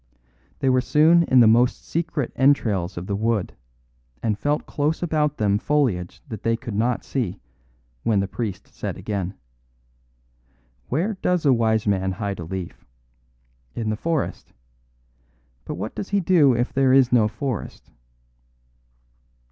They 0.61 0.69
were 0.71 0.81
soon 0.81 1.21
in 1.25 1.41
the 1.41 1.47
most 1.47 1.87
secret 1.87 2.31
entrails 2.35 2.97
of 2.97 3.05
the 3.05 3.15
wood, 3.15 3.53
and 4.23 4.35
felt 4.35 4.65
close 4.65 5.03
about 5.03 5.37
them 5.37 5.59
foliage 5.59 6.23
that 6.27 6.41
they 6.41 6.57
could 6.57 6.73
not 6.73 7.03
see, 7.03 7.39
when 8.01 8.19
the 8.19 8.27
priest 8.27 8.67
said 8.69 8.97
again: 8.97 9.35
"Where 10.89 11.19
does 11.21 11.45
a 11.45 11.53
wise 11.53 11.85
man 11.85 12.13
hide 12.13 12.39
a 12.39 12.45
leaf? 12.45 12.83
In 13.75 13.91
the 13.91 13.95
forest. 13.95 14.53
But 15.65 15.75
what 15.75 15.93
does 15.93 16.09
he 16.09 16.19
do 16.19 16.55
if 16.55 16.73
there 16.73 16.93
is 16.93 17.11
no 17.11 17.27
forest?" 17.27 17.91